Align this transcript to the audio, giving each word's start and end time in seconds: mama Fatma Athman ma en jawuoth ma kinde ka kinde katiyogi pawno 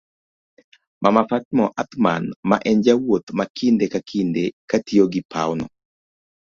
mama 1.03 1.21
Fatma 1.29 1.65
Athman 1.81 2.23
ma 2.49 2.55
en 2.69 2.77
jawuoth 2.85 3.27
ma 3.37 3.45
kinde 3.57 3.85
ka 3.93 3.99
kinde 4.09 4.43
katiyogi 4.69 5.21
pawno 5.31 5.65